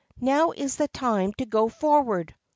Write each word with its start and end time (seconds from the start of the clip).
Now 0.19 0.49
is 0.49 0.77
the 0.77 0.87
time 0.87 1.31
to 1.33 1.45
go 1.45 1.69
forward! 1.69 2.33